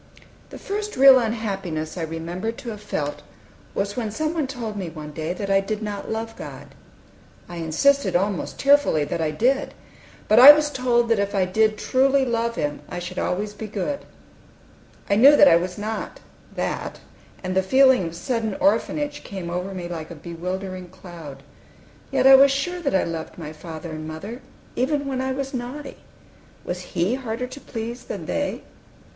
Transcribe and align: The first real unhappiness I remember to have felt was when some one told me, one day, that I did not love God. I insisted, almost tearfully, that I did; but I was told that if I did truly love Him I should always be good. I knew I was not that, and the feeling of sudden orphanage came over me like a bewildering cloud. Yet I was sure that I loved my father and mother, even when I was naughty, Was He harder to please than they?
The 0.49 0.57
first 0.57 0.97
real 0.97 1.19
unhappiness 1.19 1.95
I 1.95 2.01
remember 2.01 2.51
to 2.51 2.69
have 2.69 2.81
felt 2.81 3.21
was 3.75 3.95
when 3.95 4.09
some 4.09 4.33
one 4.33 4.47
told 4.47 4.75
me, 4.75 4.89
one 4.89 5.11
day, 5.11 5.31
that 5.31 5.51
I 5.51 5.59
did 5.59 5.83
not 5.83 6.09
love 6.11 6.35
God. 6.35 6.73
I 7.47 7.57
insisted, 7.57 8.15
almost 8.15 8.59
tearfully, 8.59 9.03
that 9.03 9.21
I 9.21 9.29
did; 9.29 9.75
but 10.27 10.39
I 10.39 10.53
was 10.53 10.71
told 10.71 11.07
that 11.09 11.19
if 11.19 11.35
I 11.35 11.45
did 11.45 11.77
truly 11.77 12.25
love 12.25 12.55
Him 12.55 12.81
I 12.89 12.97
should 12.97 13.19
always 13.19 13.53
be 13.53 13.67
good. 13.67 13.99
I 15.07 15.17
knew 15.17 15.33
I 15.35 15.55
was 15.55 15.77
not 15.77 16.19
that, 16.55 16.99
and 17.43 17.55
the 17.55 17.61
feeling 17.61 18.07
of 18.07 18.15
sudden 18.15 18.55
orphanage 18.55 19.23
came 19.23 19.51
over 19.51 19.71
me 19.71 19.87
like 19.87 20.09
a 20.09 20.15
bewildering 20.15 20.87
cloud. 20.89 21.43
Yet 22.09 22.25
I 22.25 22.33
was 22.33 22.49
sure 22.49 22.79
that 22.79 22.95
I 22.95 23.03
loved 23.03 23.37
my 23.37 23.53
father 23.53 23.91
and 23.91 24.07
mother, 24.07 24.41
even 24.75 25.05
when 25.05 25.21
I 25.21 25.31
was 25.31 25.53
naughty, 25.53 25.97
Was 26.65 26.81
He 26.97 27.13
harder 27.13 27.45
to 27.45 27.61
please 27.61 28.05
than 28.05 28.25
they? 28.25 28.63